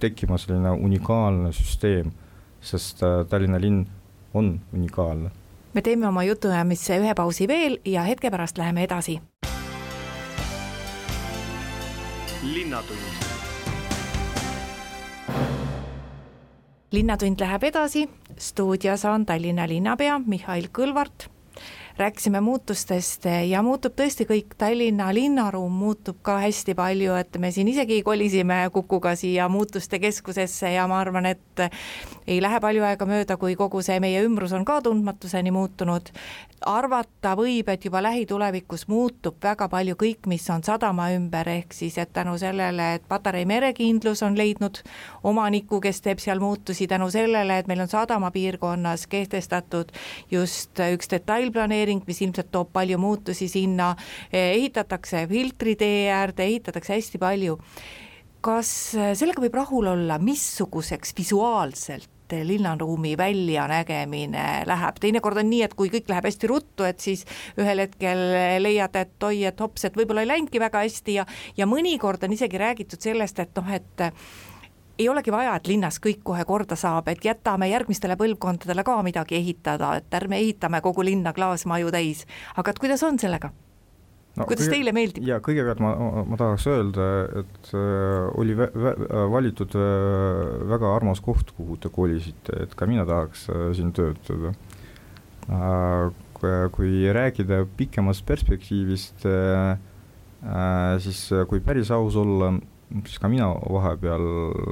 [0.00, 2.12] tekkima selline unikaalne süsteem,
[2.60, 3.86] sest äh, Tallinna linn
[4.34, 5.30] on unikaalne
[5.74, 9.20] me teeme oma jutuajamisse ühe pausi veel ja hetke pärast läheme edasi.
[12.44, 12.98] linnatund.
[16.92, 21.33] linnatund läheb edasi, stuudios on Tallinna linnapea Mihhail Kõlvart
[21.98, 27.68] rääkisime muutustest ja muutub tõesti kõik, Tallinna linnaruum muutub ka hästi palju, et me siin
[27.70, 31.68] isegi kolisime Kukuga siia muutuste keskusesse ja ma arvan, et
[32.26, 36.10] ei lähe palju aega mööda, kui kogu see meie ümbrus on ka tundmatuseni muutunud.
[36.64, 41.98] arvata võib, et juba lähitulevikus muutub väga palju kõik, mis on sadama ümber, ehk siis
[41.98, 44.80] et tänu sellele, et Patarei merekindlus on leidnud
[45.22, 49.92] omaniku, kes teeb seal muutusi, tänu sellele, et meil on sadama piirkonnas kehtestatud
[50.30, 53.94] just üks detailplaneering, planeering, mis ilmselt toob palju muutusi sinna,
[54.32, 57.58] ehitatakse filtritee äärde, ehitatakse hästi palju.
[58.44, 62.10] kas sellega võib rahul olla, missuguseks visuaalselt
[62.44, 67.24] linnaruumi väljanägemine läheb, teinekord on nii, et kui kõik läheb hästi ruttu, et siis
[67.56, 68.20] ühel hetkel
[68.60, 71.24] leiad, et oi, et hops, et võib-olla ei läinudki väga hästi ja
[71.56, 74.04] ja mõnikord on isegi räägitud sellest, et noh, et
[74.98, 79.38] ei olegi vaja, et linnas kõik kohe korda saab, et jätame järgmistele põlvkondadele ka midagi
[79.40, 82.24] ehitada, et ärme ehitame kogu linna klaasmaju täis.
[82.56, 83.50] aga et kuidas on sellega?
[84.36, 85.26] no, kuidas kõige, teile meeldib?
[85.26, 85.94] ja kõigepealt ma,
[86.30, 87.08] ma tahaks öelda,
[87.42, 88.94] et äh, oli vä, vä,
[89.32, 94.54] valitud äh, väga armas koht, kuhu te kolisite, et ka mina tahaks äh, siin töötada
[95.48, 96.12] äh,.
[96.74, 99.78] kui rääkida pikemast perspektiivist äh,,
[100.44, 102.52] äh, siis kui päris aus olla
[103.02, 104.26] siis ka mina vahepeal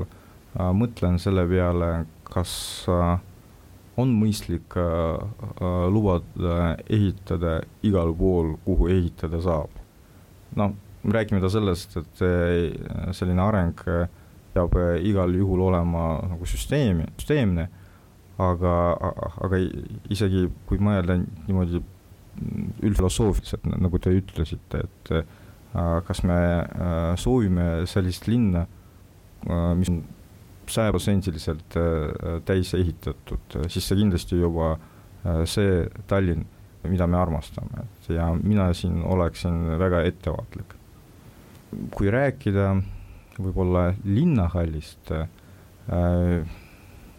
[0.05, 1.91] äh, mõtlen selle peale,
[2.29, 2.53] kas
[2.91, 3.19] äh,
[4.01, 5.21] on mõistlik äh,
[5.61, 9.79] äh, lubada ehitada igal pool, kuhu ehitada saab.
[10.57, 10.75] noh,
[11.09, 14.09] räägime ta sellest, et äh, selline areng äh,
[14.53, 17.69] peab igal juhul olema nagu süsteemi, süsteemne,
[18.43, 18.75] aga,
[19.41, 19.61] aga
[20.13, 21.81] isegi kui mõelda niimoodi
[22.85, 25.13] üldfilosoofiliselt, nagu te ütlesite, et
[26.07, 28.67] kas me äh, soovime sellist linna,
[29.49, 30.03] äh, mis on
[30.73, 31.75] sajaprotsendiliselt
[32.47, 34.77] täis ehitatud, siis see kindlasti juba
[35.51, 36.47] see Tallinn,
[36.87, 40.77] mida me armastame, ja mina siin oleksin väga ettevaatlik.
[41.91, 42.71] kui rääkida
[43.43, 45.13] võib-olla linnahallist,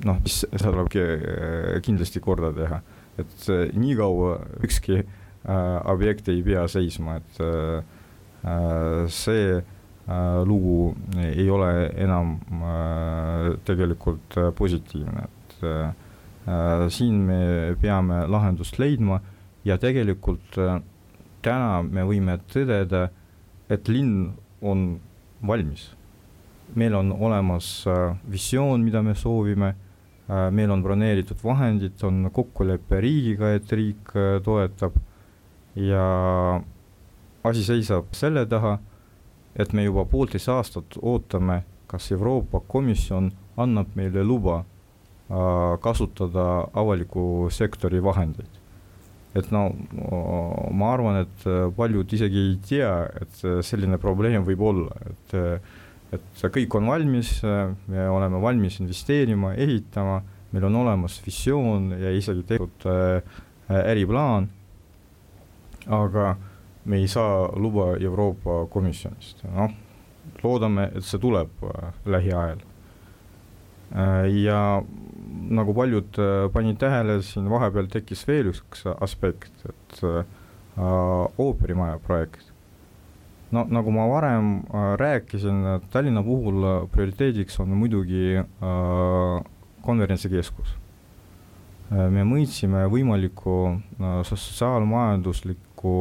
[0.07, 0.89] noh, mis seda tuleb
[1.83, 2.81] kindlasti korda teha,
[3.21, 5.03] et niikaua ükski
[5.91, 7.83] objekt ei pea seisma, et Äh,
[8.43, 19.21] see äh, lugu ei ole enam äh, tegelikult positiivne, et siin me peame lahendust leidma
[19.63, 20.57] ja tegelikult
[21.43, 23.05] täna me võime tõdeda,
[23.71, 24.99] et linn on
[25.47, 25.93] valmis.
[26.75, 27.85] meil on olemas
[28.27, 29.73] visioon, mida me soovime,
[30.27, 34.11] meil on broneeritud vahendid, on kokkulepe riigiga, et riik
[34.43, 34.97] toetab.
[35.75, 36.03] Ja
[37.43, 38.77] asi seisab selle taha,
[39.55, 47.49] et me juba poolteist aastat ootame, kas Euroopa Komisjon annab meile luba äh, kasutada avaliku
[47.51, 48.59] sektori vahendeid.
[49.33, 49.63] et no
[50.77, 55.33] ma arvan, et paljud isegi ei tea, et selline probleem võib olla, et
[56.13, 60.19] et kõik on valmis, me oleme valmis investeerima, ehitama,
[60.53, 63.39] meil on olemas visioon ja isegi äh,
[63.73, 64.49] äriplaan,
[65.89, 66.52] aga äh,
[66.85, 69.71] me ei saa luba Euroopa Komisjonist, noh,
[70.43, 72.63] loodame, et see tuleb äh, lähiajal.
[73.93, 74.59] Äh, ja
[75.53, 80.01] nagu paljud äh, panid tähele, siin vahepeal tekkis veel üks aspekt, et
[81.37, 82.49] ooperimaja projekt.
[83.53, 84.63] no nagu ma varem
[84.97, 88.41] rääkisin, Tallinna puhul prioriteediks on muidugi
[89.85, 90.71] konverentsikeskus
[91.93, 93.57] me mõõtsime võimalikku
[94.25, 95.93] sotsiaalmajanduslikku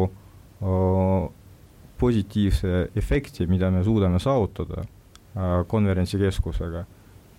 [1.99, 4.85] positiivse efekti, mida me suudame saavutada
[5.67, 6.85] konverentsikeskusega.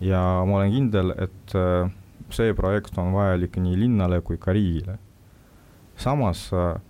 [0.00, 1.54] ja ma olen kindel, et
[2.34, 4.98] see projekt on vajalik nii linnale kui ka riigile.
[5.96, 6.80] samas äh,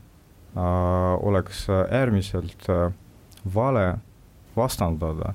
[1.20, 2.66] oleks äärmiselt
[3.54, 3.98] vale
[4.56, 5.34] vastandada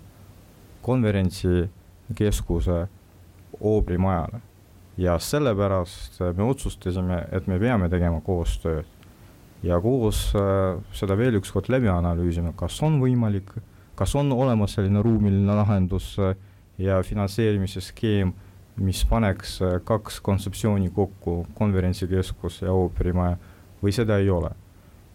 [0.82, 2.88] konverentsikeskuse
[3.60, 4.42] ooprimajale
[4.98, 8.86] ja sellepärast me otsustasime, et me peame tegema koostööd
[9.64, 13.52] ja koos äh, seda veel ükskord läbi analüüsima, kas on võimalik,
[14.00, 16.36] kas on olemas selline ruumiline lahendus äh,
[16.80, 18.34] ja finantseerimise skeem,
[18.80, 23.38] mis paneks äh, kaks kontseptsiooni kokku, konverentsikeskus ja ooperimaja,
[23.84, 24.52] või seda ei ole.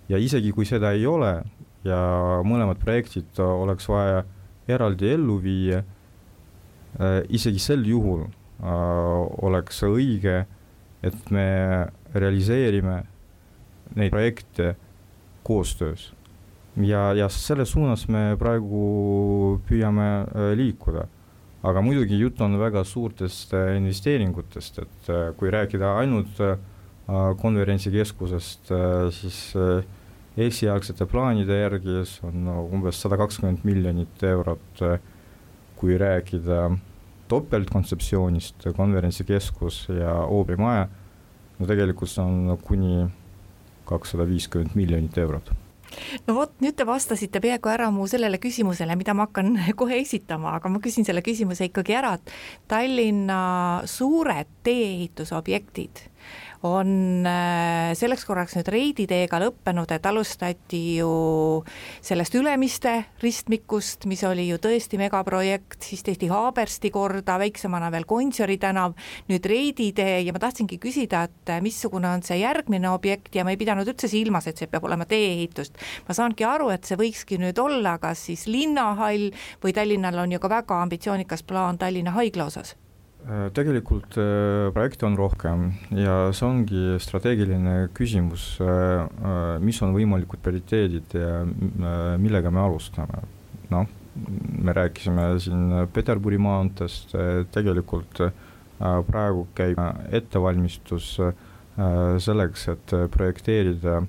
[0.09, 1.39] ja isegi, kui seda ei ole
[1.85, 1.99] ja
[2.45, 4.23] mõlemad projektid oleks vaja
[4.69, 5.83] eraldi ellu viia,
[7.29, 8.23] isegi sel juhul
[9.45, 10.45] oleks õige,
[11.05, 11.45] et me
[12.15, 13.03] realiseerime
[13.95, 14.75] neid projekte
[15.45, 16.13] koostöös.
[16.77, 21.07] ja, ja selles suunas me praegu püüame äh, liikuda.
[21.65, 26.41] aga muidugi jutt on väga suurtest äh, investeeringutest, et äh, kui rääkida ainult
[27.37, 28.71] konverentsikeskusest,
[29.13, 29.39] siis
[30.41, 34.81] esialgsete plaanide järgi see on umbes sada kakskümmend miljonit eurot,
[35.77, 36.71] kui rääkida
[37.29, 40.89] topeltkontseptsioonist, konverentsikeskus ja ooperimaja,
[41.59, 43.05] no tegelikult see on kuni
[43.89, 45.53] kakssada viiskümmend miljonit eurot.
[46.27, 50.57] No vot, nüüd te vastasite peaaegu ära mu sellele küsimusele, mida ma hakkan kohe esitama,
[50.59, 52.35] aga ma küsin selle küsimuse ikkagi ära, et
[52.71, 53.39] Tallinna
[53.91, 56.09] suured tee-ehitusobjektid
[56.65, 61.11] on äh, selleks korraks nüüd Reidi teega lõppenud, et alustati ju
[62.05, 68.57] sellest Ülemiste ristmikust, mis oli ju tõesti megaprojekt, siis tehti Haabersti korda, väiksemana veel Gonsiori
[68.63, 68.97] tänav,
[69.29, 73.45] nüüd Reidi tee ja ma tahtsingi küsida, et äh, missugune on see järgmine objekt ja
[73.45, 75.77] ma ei pidanud üldse silmas, et see peab olema tee-ehitust.
[76.09, 79.31] ma saangi aru, et see võikski nüüd olla kas siis linnahall
[79.63, 82.75] või Tallinnal on ju ka väga ambitsioonikas plaan Tallinna haigla osas
[83.57, 89.07] tegelikult äh, projekte on rohkem ja see ongi strateegiline küsimus, äh,
[89.65, 91.41] mis on võimalikud prioriteedid ja
[92.21, 93.25] millega me alustame.
[93.73, 93.89] noh,
[94.63, 97.17] me rääkisime siin Peterburi maanteest,
[97.51, 98.21] tegelikult
[99.09, 99.81] praegu käib
[100.15, 101.17] ettevalmistus
[102.23, 104.03] selleks, et projekteerida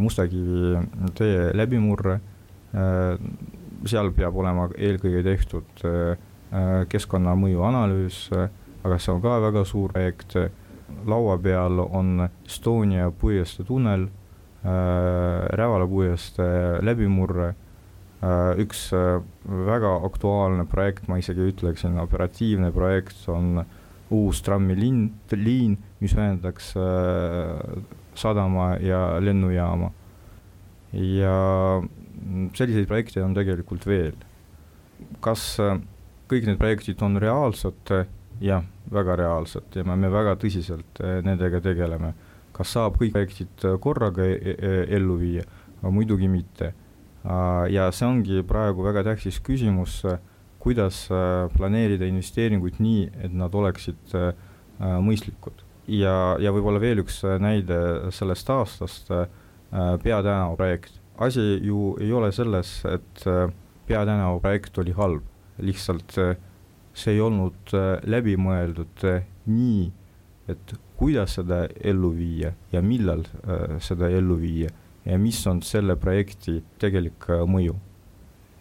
[0.00, 0.78] Mustakivi
[1.18, 2.20] tee läbimurre,
[2.72, 6.16] seal peab olema eelkõige tehtud Äh,
[6.88, 8.50] keskkonnamõju analüüs, äh,
[8.84, 10.36] aga see on ka väga suur projekt.
[11.06, 14.02] laua peal on Estonia puiestee tunnel,
[14.64, 17.54] äh, Rävala puiestee läbimurre,
[18.62, 18.92] üks
[19.66, 23.64] väga aktuaalne projekt, ma isegi ütleksin, operatiivne projekt on
[24.14, 26.68] uus trammiliin, liin, mis ühendaks
[28.14, 29.90] sadama ja lennujaama.
[30.92, 31.82] ja
[32.54, 34.14] selliseid projekte on tegelikult veel.
[35.20, 35.58] kas
[36.32, 37.92] kõik need projektid on reaalsed,
[38.42, 42.14] jah, väga reaalsed ja me, me väga tõsiselt eh, nendega tegeleme.
[42.52, 45.44] kas saab kõik projektid korraga e e ellu viia?
[45.82, 46.74] muidugi mitte.
[47.70, 50.02] ja see ongi praegu väga tähtis küsimus,
[50.58, 54.32] kuidas eh, planeerida investeeringuid nii, et nad oleksid eh,
[54.80, 55.64] mõistlikud.
[55.88, 59.12] ja, ja võib-olla veel üks näide sellest aastast,
[59.72, 61.00] Peatänava projekt.
[61.18, 63.24] asi ju ei ole selles, et
[63.86, 66.36] Peatänava projekt oli halb lihtsalt äh,
[66.94, 69.90] see ei olnud äh, läbimõeldud äh, nii,
[70.50, 73.22] et kuidas seda ellu viia ja millal
[73.82, 74.68] seda ellu viia
[75.06, 77.74] ja mis on selle projekti tegelik mõju.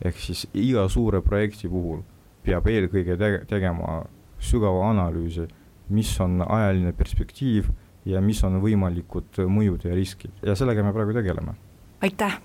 [0.06, 2.02] ehk siis iga suure projekti puhul
[2.46, 4.04] peab eelkõige tege-, tegema
[4.42, 5.48] sügava analüüsi,
[5.89, 7.70] mis on ajaline perspektiiv
[8.06, 11.54] ja mis on võimalikud mõjud ja riskid ja sellega me praegu tegeleme.
[12.02, 12.39] aitäh,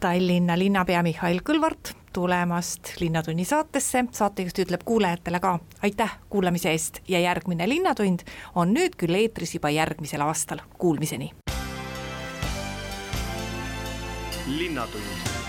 [0.00, 7.20] Tallinna linnapea Mihhail Kõlvart tulemast Linnatunni saatesse, saatejuht ütleb kuulajatele ka aitäh kuulamise eest ja
[7.20, 8.24] järgmine Linnatund
[8.54, 11.34] on nüüd küll eetris juba järgmisel aastal, kuulmiseni.
[14.50, 15.39] linnatund